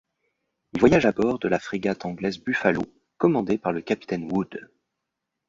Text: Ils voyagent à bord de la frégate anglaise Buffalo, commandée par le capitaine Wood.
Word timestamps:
Ils 0.73 0.79
voyagent 0.79 1.05
à 1.05 1.11
bord 1.11 1.37
de 1.37 1.47
la 1.47 1.59
frégate 1.59 2.05
anglaise 2.05 2.39
Buffalo, 2.41 2.81
commandée 3.19 3.59
par 3.59 3.71
le 3.71 3.81
capitaine 3.81 4.31
Wood. 4.31 4.67